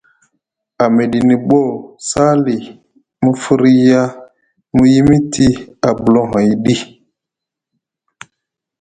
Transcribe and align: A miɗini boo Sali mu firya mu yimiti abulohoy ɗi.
A 0.83 0.85
miɗini 0.95 1.35
boo 1.47 1.69
Sali 2.09 2.55
mu 3.23 3.31
firya 3.43 4.01
mu 4.75 4.83
yimiti 4.93 5.47
abulohoy 5.87 6.49
ɗi. 6.63 6.75